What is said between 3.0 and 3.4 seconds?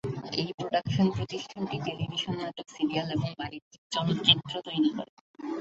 এবং